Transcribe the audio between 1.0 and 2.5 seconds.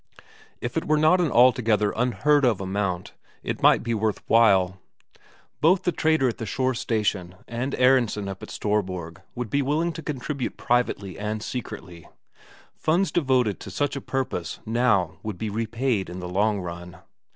an altogether unheard